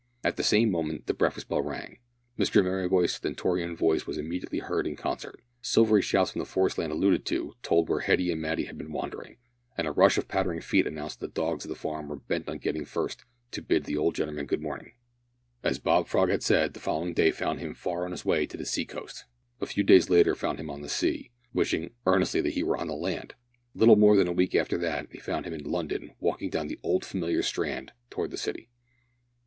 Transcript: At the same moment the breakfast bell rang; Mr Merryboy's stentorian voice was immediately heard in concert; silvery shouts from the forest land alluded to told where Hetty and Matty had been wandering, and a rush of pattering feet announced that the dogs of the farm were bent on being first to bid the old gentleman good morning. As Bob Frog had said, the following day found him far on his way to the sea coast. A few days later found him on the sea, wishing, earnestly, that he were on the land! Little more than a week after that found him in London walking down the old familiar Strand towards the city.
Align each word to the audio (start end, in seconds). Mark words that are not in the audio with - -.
At 0.23 0.35
the 0.35 0.41
same 0.41 0.71
moment 0.71 1.05
the 1.05 1.13
breakfast 1.13 1.47
bell 1.47 1.61
rang; 1.61 1.99
Mr 2.35 2.63
Merryboy's 2.65 3.13
stentorian 3.13 3.75
voice 3.75 4.07
was 4.07 4.17
immediately 4.17 4.57
heard 4.57 4.87
in 4.87 4.95
concert; 4.95 5.43
silvery 5.61 6.01
shouts 6.01 6.31
from 6.31 6.39
the 6.39 6.45
forest 6.45 6.79
land 6.79 6.91
alluded 6.91 7.23
to 7.25 7.53
told 7.61 7.87
where 7.87 7.99
Hetty 7.99 8.31
and 8.31 8.41
Matty 8.41 8.63
had 8.65 8.79
been 8.79 8.91
wandering, 8.91 9.37
and 9.77 9.85
a 9.85 9.91
rush 9.91 10.17
of 10.17 10.27
pattering 10.27 10.59
feet 10.59 10.87
announced 10.87 11.19
that 11.19 11.35
the 11.35 11.39
dogs 11.41 11.65
of 11.65 11.69
the 11.69 11.75
farm 11.75 12.07
were 12.09 12.15
bent 12.15 12.49
on 12.49 12.57
being 12.57 12.83
first 12.83 13.25
to 13.51 13.61
bid 13.61 13.83
the 13.83 13.95
old 13.95 14.15
gentleman 14.15 14.47
good 14.47 14.59
morning. 14.63 14.93
As 15.63 15.77
Bob 15.77 16.07
Frog 16.07 16.29
had 16.29 16.41
said, 16.41 16.73
the 16.73 16.79
following 16.79 17.13
day 17.13 17.29
found 17.29 17.59
him 17.59 17.75
far 17.75 18.03
on 18.03 18.09
his 18.09 18.25
way 18.25 18.47
to 18.47 18.57
the 18.57 18.65
sea 18.65 18.85
coast. 18.85 19.25
A 19.59 19.67
few 19.67 19.83
days 19.83 20.09
later 20.09 20.33
found 20.33 20.59
him 20.59 20.71
on 20.71 20.81
the 20.81 20.89
sea, 20.89 21.29
wishing, 21.53 21.91
earnestly, 22.07 22.41
that 22.41 22.53
he 22.53 22.63
were 22.63 22.75
on 22.77 22.87
the 22.87 22.95
land! 22.95 23.35
Little 23.75 23.95
more 23.97 24.17
than 24.17 24.27
a 24.27 24.31
week 24.31 24.55
after 24.55 24.79
that 24.79 25.11
found 25.21 25.45
him 25.45 25.53
in 25.53 25.63
London 25.65 26.15
walking 26.19 26.49
down 26.49 26.69
the 26.69 26.79
old 26.81 27.05
familiar 27.05 27.43
Strand 27.43 27.91
towards 28.09 28.31
the 28.31 28.37
city. 28.39 28.71